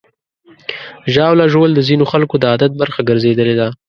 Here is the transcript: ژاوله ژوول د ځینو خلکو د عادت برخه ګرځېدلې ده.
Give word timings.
ژاوله 1.13 1.45
ژوول 1.51 1.71
د 1.75 1.79
ځینو 1.87 2.05
خلکو 2.11 2.35
د 2.39 2.43
عادت 2.51 2.71
برخه 2.81 2.99
ګرځېدلې 3.09 3.55
ده. 3.59 3.67